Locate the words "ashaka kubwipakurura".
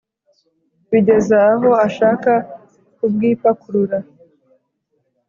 1.85-3.97